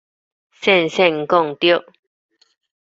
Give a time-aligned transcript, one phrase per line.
[0.53, 1.85] 聖聖講著